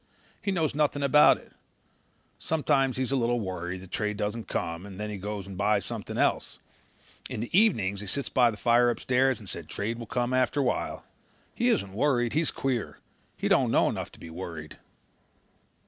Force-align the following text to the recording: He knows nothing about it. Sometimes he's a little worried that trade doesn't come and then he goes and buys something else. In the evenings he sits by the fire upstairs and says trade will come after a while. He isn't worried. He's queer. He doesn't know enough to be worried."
He 0.41 0.51
knows 0.51 0.73
nothing 0.73 1.03
about 1.03 1.37
it. 1.37 1.51
Sometimes 2.39 2.97
he's 2.97 3.11
a 3.11 3.15
little 3.15 3.39
worried 3.39 3.81
that 3.81 3.91
trade 3.91 4.17
doesn't 4.17 4.47
come 4.47 4.83
and 4.83 4.99
then 4.99 5.11
he 5.11 5.17
goes 5.17 5.45
and 5.45 5.55
buys 5.55 5.85
something 5.85 6.17
else. 6.17 6.57
In 7.29 7.39
the 7.39 7.55
evenings 7.55 8.01
he 8.01 8.07
sits 8.07 8.27
by 8.27 8.49
the 8.49 8.57
fire 8.57 8.89
upstairs 8.89 9.37
and 9.37 9.47
says 9.47 9.67
trade 9.67 9.99
will 9.99 10.07
come 10.07 10.33
after 10.33 10.59
a 10.59 10.63
while. 10.63 11.05
He 11.53 11.69
isn't 11.69 11.93
worried. 11.93 12.33
He's 12.33 12.49
queer. 12.49 12.97
He 13.37 13.47
doesn't 13.47 13.69
know 13.69 13.89
enough 13.89 14.11
to 14.13 14.19
be 14.19 14.31
worried." 14.31 14.79